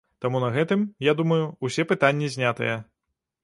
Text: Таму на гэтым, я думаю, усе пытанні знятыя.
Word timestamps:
Таму 0.23 0.39
на 0.43 0.47
гэтым, 0.55 0.79
я 1.11 1.15
думаю, 1.21 1.39
усе 1.69 1.87
пытанні 1.95 2.33
знятыя. 2.37 2.83